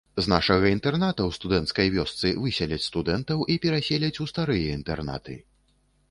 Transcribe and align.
З 0.25 0.29
нашага 0.31 0.69
інтэрната 0.75 1.21
ў 1.25 1.31
студэнцкай 1.37 1.91
вёсцы 1.95 2.31
высяляць 2.45 2.79
студэнтаў 2.85 3.43
і 3.55 3.57
пераселяць 3.65 4.21
у 4.25 4.27
старыя 4.31 4.73
інтэрнаты. 4.79 5.37